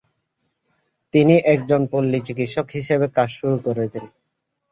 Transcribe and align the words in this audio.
তিনি 1.13 1.35
একজন 1.53 1.81
পল্লী 1.91 2.19
চিকিৎসক 2.27 2.67
হিসেবে 2.77 3.05
কাজ 3.17 3.29
শুরু 3.37 3.55
করেন। 3.65 4.03